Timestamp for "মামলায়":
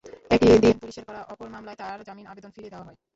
1.49-1.79